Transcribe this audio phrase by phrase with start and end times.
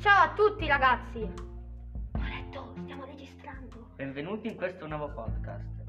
[0.00, 1.18] Ciao a tutti ragazzi!
[1.22, 3.88] Ho letto, stiamo registrando.
[3.96, 5.82] Benvenuti in questo nuovo podcast.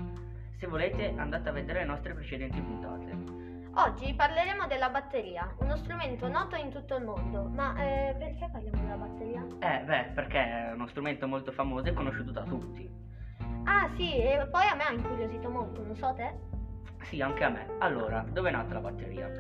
[0.57, 3.67] Se volete andate a vedere le nostre precedenti puntate.
[3.75, 7.49] Oggi parleremo della batteria, uno strumento noto in tutto il mondo.
[7.49, 9.45] Ma eh, perché parliamo della batteria?
[9.59, 12.89] Eh, beh, perché è uno strumento molto famoso e conosciuto da tutti.
[13.65, 16.33] Ah sì, e poi a me ha incuriosito molto, non so te?
[17.03, 17.65] Sì, anche a me.
[17.79, 19.31] Allora, dove è nata la batteria?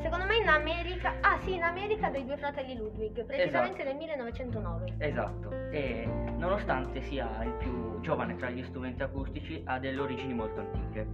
[0.00, 3.88] Secondo me in America, ah sì, in America dei due fratelli Ludwig, precisamente Esatto.
[3.88, 4.94] nel 1909.
[4.98, 5.52] Esatto.
[5.70, 11.06] E nonostante sia il più giovane tra gli strumenti acustici, ha delle origini molto antiche.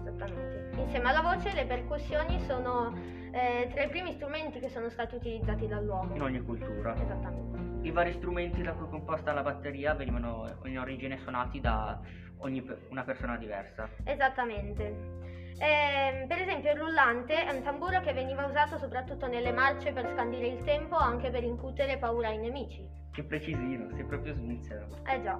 [0.00, 0.70] Esattamente.
[0.76, 2.92] Insieme alla voce le percussioni sono
[3.32, 6.14] eh, tra i primi strumenti che sono stati utilizzati dall'uomo.
[6.14, 6.94] In ogni cultura.
[6.94, 7.86] Esattamente.
[7.86, 11.98] I vari strumenti da cui è composta la batteria venivano in origine suonati da
[12.38, 13.88] ogni una persona diversa.
[14.04, 15.20] Esattamente.
[15.58, 20.08] Ehm, per esempio il rullante è un tamburo che veniva usato soprattutto nelle marce per
[20.12, 22.88] scandire il tempo anche per incutere paura ai nemici.
[23.12, 24.86] Che precisino, sei proprio svizzero.
[25.06, 25.38] Eh già.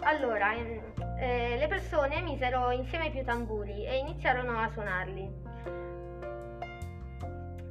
[0.00, 0.80] Allora, ehm,
[1.18, 5.55] eh, le persone misero insieme più tamburi e iniziarono a suonarli.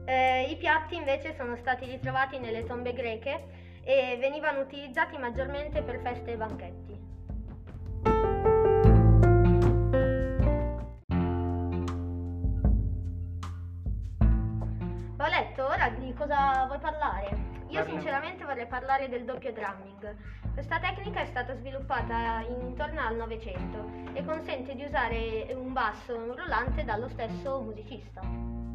[0.07, 5.99] Eh, I piatti invece sono stati ritrovati nelle tombe greche e venivano utilizzati maggiormente per
[6.01, 7.13] feste e banchetti.
[15.17, 17.53] Paoletto, ora di cosa vuoi parlare?
[17.69, 20.15] Io sinceramente vorrei parlare del doppio drumming.
[20.53, 26.17] Questa tecnica è stata sviluppata intorno al Novecento e consente di usare un basso e
[26.29, 28.74] un rullante dallo stesso musicista.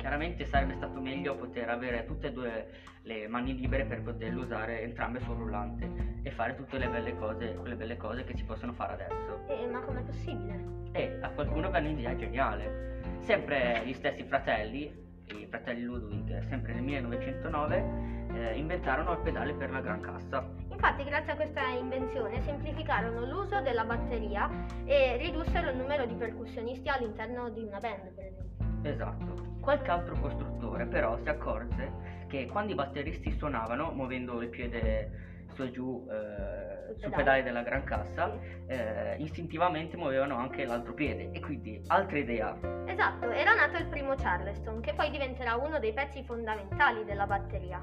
[0.00, 2.70] Chiaramente sarebbe stato meglio poter avere tutte e due
[3.02, 7.54] le mani libere per poterle usare entrambe sul rullante e fare tutte le belle cose,
[7.56, 9.46] quelle belle cose che si possono fare adesso.
[9.48, 10.58] Eh, ma com'è possibile?
[10.92, 13.18] E a qualcuno venne un'idea geniale.
[13.18, 14.90] Sempre gli stessi fratelli,
[15.34, 20.48] i fratelli Ludwig, sempre nel 1909, eh, inventarono il pedale per la gran cassa.
[20.70, 24.48] Infatti, grazie a questa invenzione semplificarono l'uso della batteria
[24.86, 28.49] e ridussero il numero di percussionisti all'interno di una band, per esempio.
[28.82, 29.48] Esatto.
[29.60, 31.92] Qualche altro costruttore però si accorse
[32.28, 37.42] che quando i batteristi suonavano muovendo il piede su e giù eh, Sul pedale.
[37.42, 38.32] della gran cassa,
[38.66, 42.56] eh, istintivamente muovevano anche l'altro piede e quindi altra idea.
[42.86, 47.82] Esatto, era nato il primo Charleston, che poi diventerà uno dei pezzi fondamentali della batteria.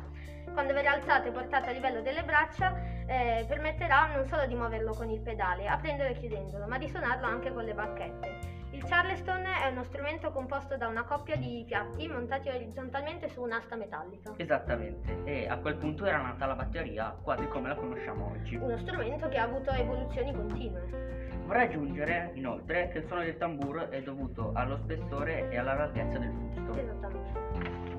[0.53, 2.75] Quando verrà alzato e portato a livello delle braccia,
[3.06, 7.25] eh, permetterà non solo di muoverlo con il pedale, aprendolo e chiudendolo, ma di suonarlo
[7.28, 8.56] anche con le bacchette.
[8.77, 13.75] Il Charleston è uno strumento composto da una coppia di piatti montati orizzontalmente su un'asta
[13.75, 14.33] metallica.
[14.38, 15.23] Esattamente.
[15.23, 18.55] E a quel punto era nata la batteria quasi come la conosciamo oggi.
[18.55, 21.41] Uno strumento che ha avuto evoluzioni continue.
[21.47, 26.19] Vorrei aggiungere inoltre che il suono del tamburo è dovuto allo spessore e alla larghezza
[26.19, 26.79] del fusto.
[26.79, 27.97] Esattamente.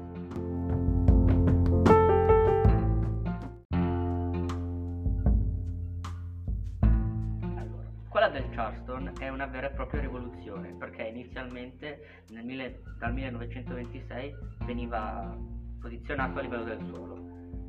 [8.29, 14.35] Del Charleston è una vera e propria rivoluzione perché inizialmente mille- dal 1926
[14.67, 15.35] veniva
[15.81, 17.15] posizionato a livello del suolo.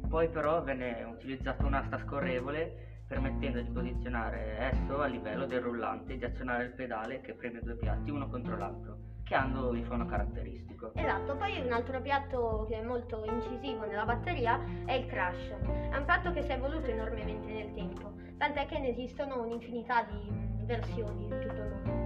[0.07, 6.17] Poi però venne utilizzata un'asta scorrevole permettendo di posizionare esso a livello del rullante e
[6.17, 10.05] di azionare il pedale che preme due piatti uno contro l'altro, che hanno il suono
[10.05, 10.91] caratteristico.
[10.93, 15.49] Esatto, poi un altro piatto che è molto incisivo nella batteria è il crash.
[15.89, 20.03] È un piatto che si è evoluto enormemente nel tempo, tant'è che ne esistono un'infinità
[20.03, 21.97] di versioni in tutto il mondo.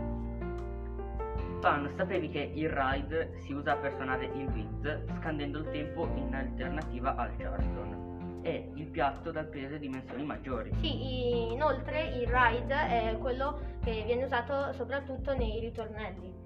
[1.59, 6.33] Pan, sapevi che il ride si usa per suonare il beat scandendo il tempo in
[6.33, 8.39] alternativa al Charleston?
[8.41, 10.73] È il piatto dal peso e dimensioni maggiori.
[10.79, 16.42] Sì, inoltre il ride è quello che viene usato soprattutto nei ritornelli.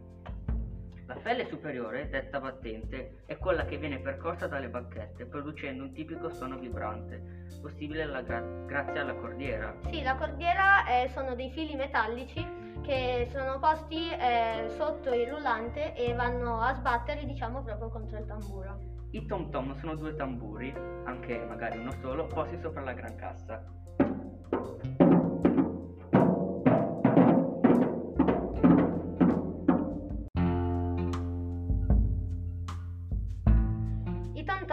[1.08, 6.30] La pelle superiore, detta battente, è quella che viene percorsa dalle bacchette, producendo un tipico
[6.30, 9.74] suono vibrante, possibile alla gra- grazie alla cordiera.
[9.90, 12.46] Sì, la cordiera eh, sono dei fili metallici
[12.82, 18.26] che sono posti eh, sotto il rullante e vanno a sbattere, diciamo, proprio contro il
[18.26, 18.78] tamburo.
[19.12, 20.74] I tom tom sono due tamburi,
[21.06, 23.64] anche magari uno solo, posti sopra la gran cassa.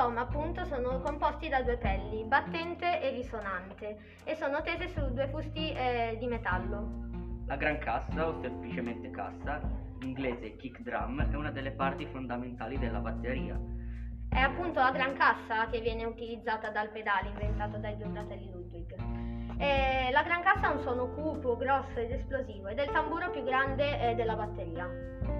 [0.04, 5.28] Tom appunto sono composti da due pelli, battente e risonante, e sono tese su due
[5.28, 7.08] fusti eh, di metallo.
[7.46, 9.62] La gran cassa, o semplicemente cassa,
[10.00, 13.58] in inglese kick drum, è una delle parti fondamentali della batteria.
[14.28, 18.94] È appunto la gran cassa che viene utilizzata dal pedale inventato dai due fratelli Ludwig.
[19.56, 23.30] E la gran cassa ha un suono cupo, grosso ed esplosivo ed è il tamburo
[23.30, 24.88] più grande eh, della batteria.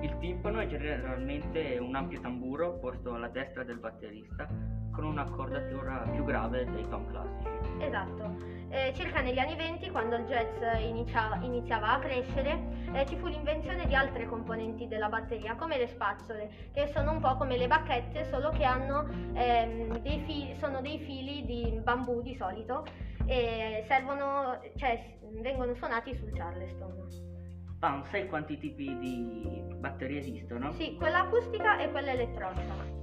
[0.03, 4.47] Il timpano è generalmente un ampio tamburo posto alla destra del batterista
[4.93, 7.49] con un'accordatura più grave dei tom classici.
[7.79, 8.53] Esatto.
[8.69, 12.59] Eh, circa negli anni 20, quando il jazz iniziava, iniziava a crescere,
[12.93, 17.21] eh, ci fu l'invenzione di altre componenti della batteria, come le spazzole, che sono un
[17.21, 22.21] po' come le bacchette, solo che hanno, ehm, dei fili, sono dei fili di bambù
[22.21, 22.85] di solito
[23.27, 26.93] e servono, cioè, vengono suonati sul Charleston.
[27.79, 30.73] Pam, sai quanti tipi di batterie esistono?
[30.73, 33.03] Sì, quella acustica e quella elettronica.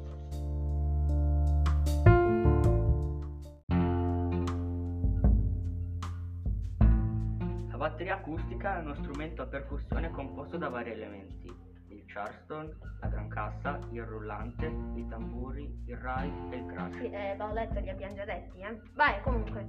[7.70, 11.52] La batteria acustica è uno strumento a percussione composto da vari elementi,
[11.94, 14.66] il charleston, la gran cassa, il rullante,
[14.96, 16.98] i tamburi, il ride e il crash.
[16.98, 18.80] Sì, eh, l'ho letto, li abbiamo già detti, eh.
[18.94, 19.68] Vai, comunque.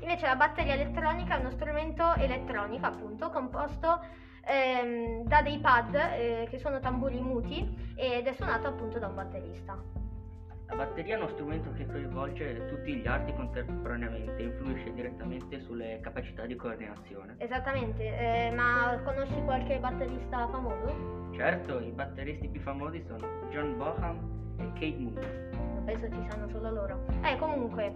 [0.00, 4.00] Invece la batteria elettronica è uno strumento elettronico, appunto, composto
[4.44, 9.14] ehm, da dei pad eh, che sono tamburi muti ed è suonato appunto da un
[9.14, 10.06] batterista.
[10.68, 15.98] La batteria è uno strumento che coinvolge tutti gli arti contemporaneamente e influisce direttamente sulle
[16.02, 17.36] capacità di coordinazione.
[17.38, 21.30] Esattamente, eh, ma conosci qualche batterista famoso?
[21.34, 25.84] Certo, i batteristi più famosi sono John Boham e Kate Moon.
[25.86, 27.06] Penso ci sanno solo loro.
[27.22, 27.94] Eh, comunque,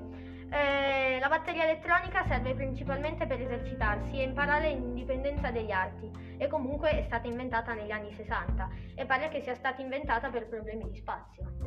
[0.49, 6.91] eh, la batteria elettronica serve principalmente per esercitarsi e imparare l'indipendenza degli arti e comunque
[6.91, 10.97] è stata inventata negli anni 60 e pare che sia stata inventata per problemi di
[10.97, 11.62] spazio.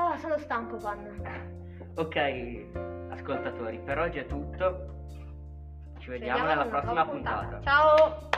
[0.00, 0.96] Oh, sono stanco, Pan.
[1.96, 2.16] Ok,
[3.10, 4.94] ascoltatori, per oggi è tutto.
[5.98, 7.60] Ci vediamo nella prossima puntata.
[7.62, 8.28] Ciao!